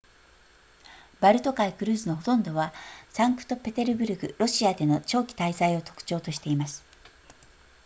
[1.19, 2.73] バルト海クルーズのほとんどは
[3.11, 6.83] サンクトペテルブルクロシアでの長期滞在を特徴としています